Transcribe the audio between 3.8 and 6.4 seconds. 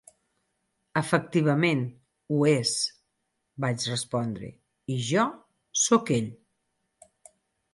respondre "i jo soc ell".